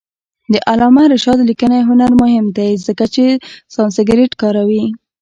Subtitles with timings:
[0.53, 3.25] د علامه رشاد لیکنی هنر مهم دی ځکه چې
[3.75, 4.85] سانسکریت کاروي.